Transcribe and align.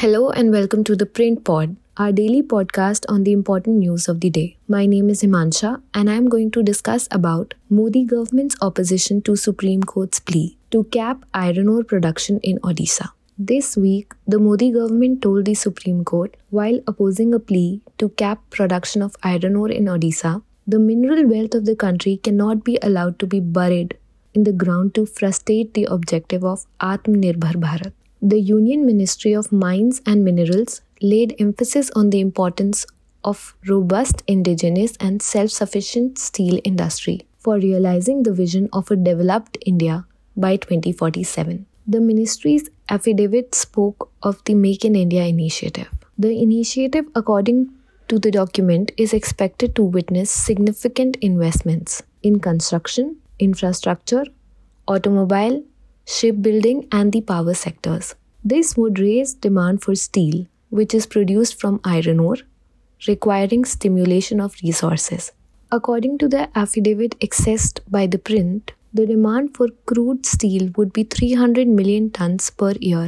Hello 0.00 0.30
and 0.30 0.50
welcome 0.50 0.82
to 0.84 0.96
the 0.96 1.04
Print 1.04 1.44
Pod, 1.44 1.76
our 1.98 2.10
daily 2.10 2.42
podcast 2.42 3.04
on 3.06 3.24
the 3.24 3.32
important 3.32 3.76
news 3.76 4.08
of 4.08 4.20
the 4.20 4.30
day. 4.30 4.56
My 4.66 4.86
name 4.86 5.10
is 5.10 5.20
Himansha 5.20 5.82
and 5.92 6.08
I 6.08 6.14
am 6.14 6.30
going 6.30 6.50
to 6.52 6.62
discuss 6.62 7.06
about 7.10 7.52
Modi 7.68 8.06
government's 8.06 8.56
opposition 8.62 9.20
to 9.20 9.36
Supreme 9.36 9.82
Court's 9.82 10.18
plea 10.18 10.56
to 10.70 10.84
cap 10.84 11.26
iron 11.34 11.68
ore 11.68 11.84
production 11.84 12.40
in 12.42 12.58
Odisha. 12.60 13.10
This 13.38 13.76
week, 13.76 14.14
the 14.26 14.38
Modi 14.38 14.70
government 14.72 15.20
told 15.20 15.44
the 15.44 15.52
Supreme 15.52 16.02
Court 16.02 16.34
while 16.48 16.80
opposing 16.86 17.34
a 17.34 17.38
plea 17.38 17.82
to 17.98 18.08
cap 18.08 18.40
production 18.48 19.02
of 19.02 19.16
iron 19.22 19.54
ore 19.54 19.70
in 19.70 19.84
Odisha, 19.84 20.42
the 20.66 20.78
mineral 20.78 21.26
wealth 21.26 21.54
of 21.54 21.66
the 21.66 21.76
country 21.76 22.16
cannot 22.16 22.64
be 22.64 22.78
allowed 22.80 23.18
to 23.18 23.26
be 23.26 23.38
buried 23.38 23.98
in 24.32 24.44
the 24.44 24.58
ground 24.64 24.94
to 24.94 25.04
frustrate 25.04 25.74
the 25.74 25.84
objective 25.84 26.42
of 26.42 26.64
Atmanirbhar 26.80 27.56
Bharat 27.66 27.92
the 28.22 28.38
Union 28.38 28.84
Ministry 28.84 29.32
of 29.32 29.50
Mines 29.50 30.02
and 30.04 30.22
Minerals 30.22 30.82
laid 31.00 31.34
emphasis 31.38 31.90
on 31.96 32.10
the 32.10 32.20
importance 32.20 32.84
of 33.24 33.54
robust 33.66 34.22
indigenous 34.26 34.94
and 35.00 35.22
self-sufficient 35.22 36.18
steel 36.18 36.60
industry 36.62 37.26
for 37.38 37.56
realizing 37.56 38.22
the 38.22 38.32
vision 38.32 38.68
of 38.74 38.90
a 38.90 38.96
developed 38.96 39.56
India 39.64 40.04
by 40.36 40.56
2047. 40.56 41.64
The 41.86 42.00
ministry's 42.00 42.68
affidavit 42.90 43.54
spoke 43.54 44.10
of 44.22 44.44
the 44.44 44.54
Make 44.54 44.84
in 44.84 44.96
India 44.96 45.24
initiative. 45.24 45.88
The 46.18 46.42
initiative, 46.42 47.06
according 47.14 47.70
to 48.08 48.18
the 48.18 48.30
document, 48.30 48.92
is 48.98 49.14
expected 49.14 49.74
to 49.76 49.82
witness 49.82 50.30
significant 50.30 51.16
investments 51.22 52.02
in 52.22 52.38
construction, 52.38 53.16
infrastructure, 53.38 54.24
automobile, 54.86 55.64
shipbuilding, 56.06 56.88
and 56.90 57.12
the 57.12 57.20
power 57.20 57.54
sectors. 57.54 58.14
This 58.44 58.76
would 58.76 58.98
raise 58.98 59.34
demand 59.34 59.82
for 59.82 59.94
steel, 59.94 60.46
which 60.70 60.94
is 60.94 61.06
produced 61.06 61.60
from 61.60 61.80
iron 61.84 62.20
ore, 62.20 62.38
requiring 63.06 63.64
stimulation 63.64 64.40
of 64.40 64.56
resources. 64.62 65.32
According 65.72 66.18
to 66.18 66.28
the 66.28 66.48
affidavit 66.58 67.18
accessed 67.20 67.80
by 67.88 68.06
the 68.06 68.18
print, 68.18 68.72
the 68.92 69.06
demand 69.06 69.56
for 69.56 69.68
crude 69.86 70.26
steel 70.26 70.70
would 70.76 70.92
be 70.92 71.04
300 71.04 71.68
million 71.68 72.10
tons 72.10 72.50
per 72.50 72.72
year 72.80 73.06